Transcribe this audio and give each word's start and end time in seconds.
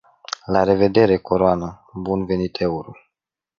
La 0.55 0.63
revedere, 0.69 1.17
coroană, 1.17 1.71
bun 1.93 2.25
venit, 2.25 2.59
euro. 2.61 2.91